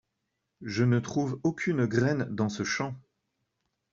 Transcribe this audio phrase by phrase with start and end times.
[0.63, 2.95] Je ne trouve aucune graine dans ce champ.